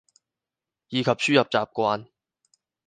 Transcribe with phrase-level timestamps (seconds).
[0.87, 2.07] 以及輸入習慣